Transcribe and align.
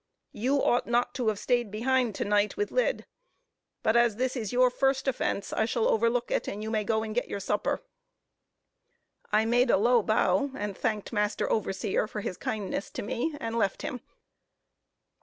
You 0.33 0.63
ought 0.63 0.87
not 0.87 1.13
to 1.13 1.27
have 1.27 1.37
staid 1.37 1.69
behind 1.69 2.15
to 2.15 2.25
night 2.25 2.57
with 2.57 2.71
Lyd; 2.71 3.05
but 3.83 3.95
as 3.95 4.15
this 4.15 4.35
is 4.35 4.51
your 4.51 4.71
first 4.71 5.07
offence, 5.07 5.53
I 5.53 5.65
shall 5.65 5.87
overlook 5.87 6.31
it, 6.31 6.47
and 6.47 6.63
you 6.63 6.71
may 6.71 6.83
go 6.83 7.03
and 7.03 7.13
get 7.13 7.27
your 7.29 7.39
supper." 7.39 7.83
I 9.31 9.45
made 9.45 9.69
a 9.69 9.77
low 9.77 10.01
bow, 10.01 10.49
and 10.55 10.75
thanked 10.75 11.13
master 11.13 11.47
overseer 11.51 12.07
for 12.07 12.21
his 12.21 12.35
kindness 12.37 12.89
to 12.89 13.03
me, 13.03 13.35
and 13.39 13.59
left 13.59 13.83
him. 13.83 14.01